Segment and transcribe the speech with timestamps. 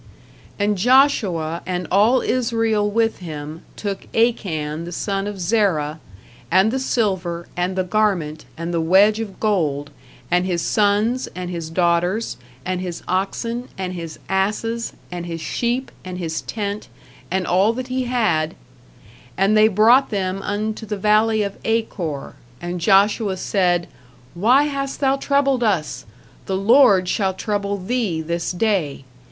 [0.57, 5.99] And Joshua, and all Israel with him, took Achan the son of Zerah,
[6.49, 9.91] and the silver, and the garment, and the wedge of gold,
[10.31, 15.91] and his sons, and his daughters, and his oxen, and his asses, and his sheep,
[16.03, 16.87] and his tent,
[17.29, 18.55] and all that he had:
[19.37, 22.33] and they brought them unto the Valley of Achor.
[22.59, 23.87] And Joshua said,
[24.33, 26.07] Why hast thou troubled us?
[26.47, 29.03] the Lord shall trouble thee this day.